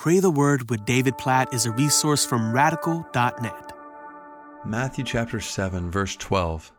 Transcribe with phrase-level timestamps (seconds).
[0.00, 3.72] Pray the Word with David Platt is a resource from radical.net.
[4.64, 6.72] Matthew chapter 7, verse 12.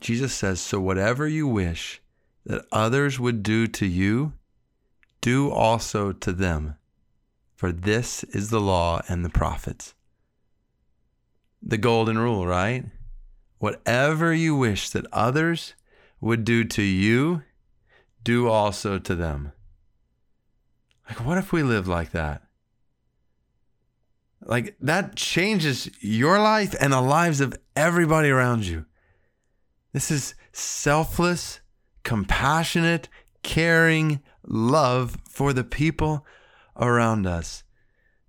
[0.00, 2.02] Jesus says, So whatever you wish
[2.44, 4.32] that others would do to you,
[5.20, 6.74] do also to them.
[7.54, 9.94] For this is the law and the prophets.
[11.62, 12.84] The golden rule, right?
[13.58, 15.74] Whatever you wish that others
[16.20, 17.44] would do to you,
[18.24, 19.52] do also to them.
[21.12, 22.40] Like, what if we live like that?
[24.40, 28.86] Like, that changes your life and the lives of everybody around you.
[29.92, 31.60] This is selfless,
[32.02, 33.10] compassionate,
[33.42, 36.24] caring love for the people
[36.78, 37.62] around us.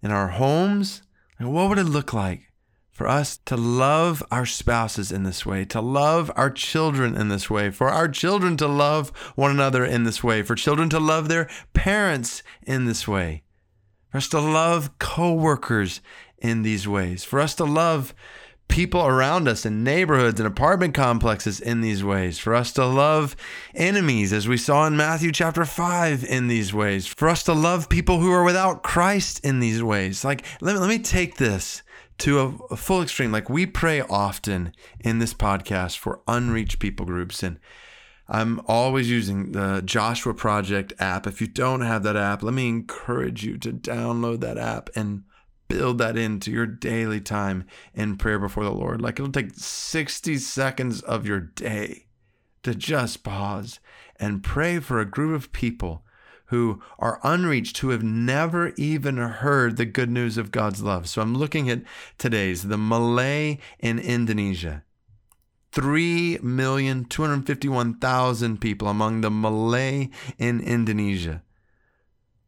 [0.01, 1.03] In our homes,
[1.39, 2.51] Like, what would it look like
[2.93, 7.49] for us to love our spouses in this way, to love our children in this
[7.49, 11.27] way, for our children to love one another in this way, for children to love
[11.27, 13.41] their parents in this way,
[14.11, 16.01] for us to love coworkers
[16.37, 18.13] in these ways, for us to love
[18.67, 23.35] people around us in neighborhoods and apartment complexes in these ways, for us to love
[23.73, 27.89] enemies, as we saw in Matthew chapter 5, in these ways, for us to love
[27.89, 30.23] people who are without Christ in these ways.
[30.23, 31.81] Like, let me, let me take this
[32.19, 33.31] to a, a, full extreme.
[33.31, 37.43] Like we pray often in this podcast for unreached people groups.
[37.43, 37.59] And
[38.27, 41.27] I'm always using the Joshua Project app.
[41.27, 45.23] If you don't have that app, let me encourage you to download that app and
[45.67, 49.01] build that into your daily time in prayer before the Lord.
[49.01, 52.05] Like it'll take 60 seconds of your day
[52.63, 53.79] to just pause
[54.17, 56.03] and pray for a group of people
[56.45, 61.07] who are unreached, who have never even heard the good news of God's love.
[61.07, 61.83] So I'm looking at
[62.17, 64.83] today's, the Malay in Indonesia.
[65.71, 71.41] 3,251,000 people among the Malay in Indonesia.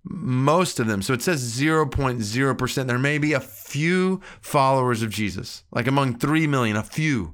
[0.04, 2.88] Most of them, so it says 0.0%.
[2.88, 7.34] There may be a few followers of Jesus, like among 3 million, a few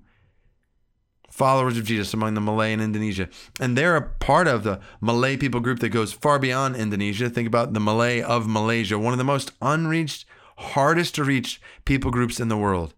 [1.42, 3.28] followers of Jesus among the Malay in Indonesia.
[3.60, 7.32] And they're a part of the Malay people group that goes far beyond Indonesia.
[7.32, 10.24] Think about the Malay of Malaysia, one of the most unreached,
[10.58, 12.94] hardest to reach people groups in the world.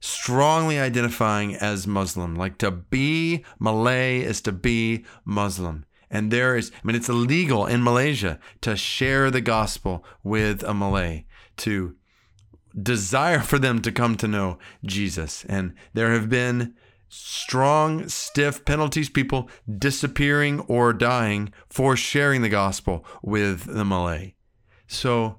[0.00, 2.34] Strongly identifying as Muslim.
[2.34, 5.84] Like to be Malay is to be Muslim.
[6.10, 10.74] And there is, I mean, it's illegal in Malaysia to share the gospel with a
[10.74, 11.26] Malay,
[11.58, 11.94] to
[12.74, 15.44] desire for them to come to know Jesus.
[15.48, 16.74] And there have been
[17.08, 19.48] strong, stiff penalties, people
[19.78, 24.34] disappearing or dying for sharing the gospel with the Malay.
[24.86, 25.38] So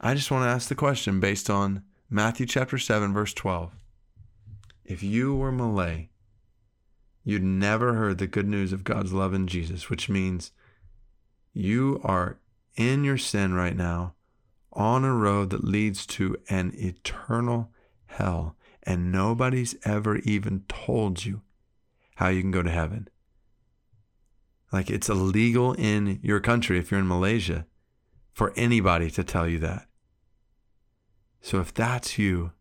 [0.00, 3.72] I just want to ask the question based on Matthew chapter 7, verse 12.
[4.84, 6.10] If you were Malay,
[7.24, 10.52] you'd never heard the good news of God's love in Jesus, which means
[11.52, 12.38] you are
[12.76, 14.14] in your sin right now
[14.72, 17.70] on a road that leads to an eternal
[18.06, 21.42] hell and nobody's ever even told you
[22.16, 23.08] how you can go to heaven.
[24.72, 27.66] Like it's illegal in your country, if you're in Malaysia,
[28.32, 29.86] for anybody to tell you that.
[31.40, 32.52] So if that's you,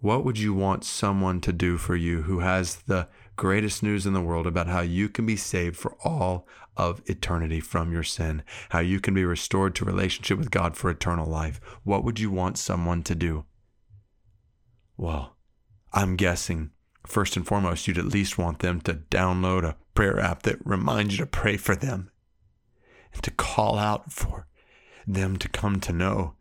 [0.00, 4.12] what would you want someone to do for you who has the greatest news in
[4.12, 6.46] the world about how you can be saved for all
[6.76, 10.88] of eternity from your sin, how you can be restored to relationship with God for
[10.88, 11.60] eternal life?
[11.82, 13.44] What would you want someone to do?
[14.98, 15.36] Well,
[15.92, 16.72] I'm guessing
[17.06, 21.16] first and foremost, you'd at least want them to download a prayer app that reminds
[21.16, 22.10] you to pray for them
[23.14, 24.48] and to call out for
[25.06, 26.34] them to come to know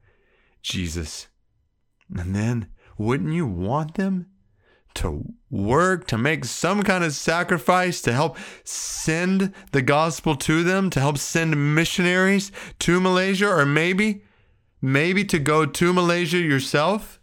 [0.63, 1.27] Jesus.
[2.09, 4.25] And then, wouldn't you want them
[4.95, 10.89] to work, to make some kind of sacrifice to help send the gospel to them,
[10.89, 14.23] to help send missionaries to Malaysia, or maybe,
[14.81, 17.16] maybe to go to Malaysia yourself?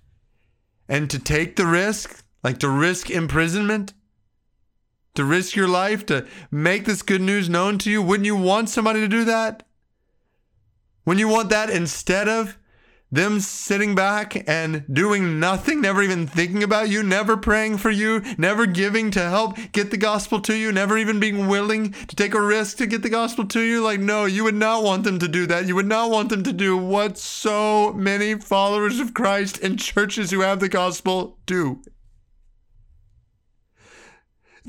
[0.88, 3.94] And to take the risk, like to risk imprisonment,
[5.14, 8.68] to risk your life to make this good news known to you, wouldn't you want
[8.68, 9.66] somebody to do that?
[11.06, 12.58] Wouldn't you want that instead of
[13.14, 18.20] them sitting back and doing nothing, never even thinking about you, never praying for you,
[18.36, 22.34] never giving to help get the gospel to you, never even being willing to take
[22.34, 23.80] a risk to get the gospel to you.
[23.82, 25.66] Like, no, you would not want them to do that.
[25.66, 30.32] You would not want them to do what so many followers of Christ and churches
[30.32, 31.82] who have the gospel do.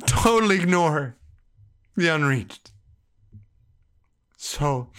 [0.06, 1.15] Totally ignore
[1.95, 2.71] the unreached.
[4.38, 4.91] So,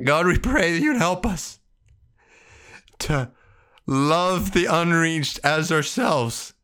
[0.00, 1.58] God, we pray that you'd help us
[3.02, 3.30] to
[3.86, 6.54] love the unreached as ourselves,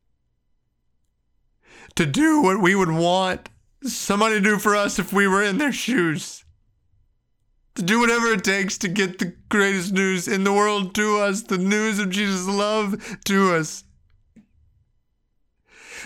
[1.94, 3.48] to do what we would want
[3.82, 6.44] somebody to do for us if we were in their shoes,
[7.74, 11.42] to do whatever it takes to get the greatest news in the world to us,
[11.42, 13.84] the news of Jesus' love to us.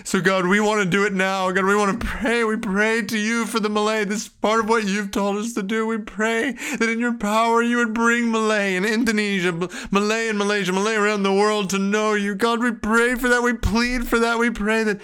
[0.04, 1.50] So, God, we want to do it now.
[1.50, 2.44] God, we want to pray.
[2.44, 4.04] We pray to you for the Malay.
[4.04, 5.86] This is part of what you've told us to do.
[5.86, 9.52] We pray that in your power you would bring Malay in Indonesia,
[9.90, 12.34] Malay in Malaysia, Malay around the world to know you.
[12.34, 13.42] God, we pray for that.
[13.42, 14.38] We plead for that.
[14.38, 15.00] We pray that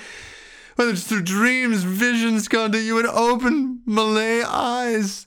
[0.77, 5.27] whether it's through dreams, visions, God, that you would open Malay eyes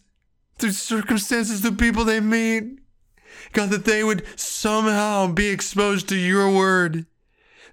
[0.58, 2.80] through circumstances, through people they meet.
[3.54, 7.06] God, that they would somehow be exposed to your word,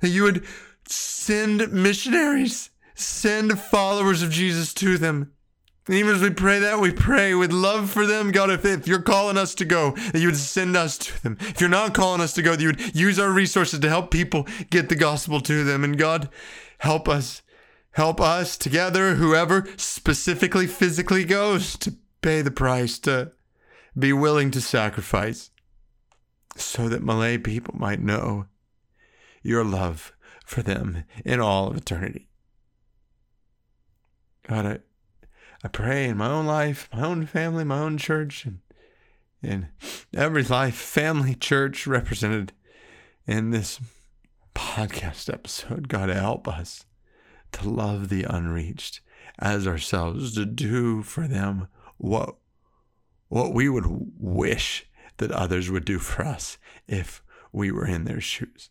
[0.00, 0.44] that you would
[0.90, 5.32] send missionaries, send followers of Jesus to them.
[5.86, 8.30] And even as we pray that, we pray with love for them.
[8.30, 11.38] God, if, if you're calling us to go, that you would send us to them.
[11.40, 14.10] If you're not calling us to go, that you would use our resources to help
[14.10, 15.84] people get the gospel to them.
[15.84, 16.28] And God,
[16.78, 17.42] help us.
[17.92, 23.32] Help us together, whoever specifically physically goes, to pay the price, to
[23.98, 25.50] be willing to sacrifice,
[26.54, 28.46] so that Malay people might know
[29.42, 30.12] your love
[30.48, 32.26] for them in all of eternity.
[34.48, 34.78] God, I,
[35.62, 38.60] I pray in my own life, my own family, my own church, and
[39.42, 39.68] in
[40.16, 42.54] every life, family, church represented
[43.26, 43.78] in this
[44.54, 45.88] podcast episode.
[45.88, 46.86] God, help us
[47.52, 49.02] to love the unreached
[49.38, 51.68] as ourselves, to do for them
[51.98, 52.36] what,
[53.28, 53.84] what we would
[54.18, 54.86] wish
[55.18, 56.56] that others would do for us
[56.86, 57.22] if
[57.52, 58.70] we were in their shoes.